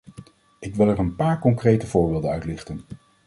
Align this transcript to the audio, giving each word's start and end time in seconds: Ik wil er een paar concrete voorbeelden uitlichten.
Ik 0.59 0.75
wil 0.75 0.87
er 0.89 0.99
een 0.99 1.15
paar 1.15 1.39
concrete 1.39 1.87
voorbeelden 1.87 2.31
uitlichten. 2.31 2.81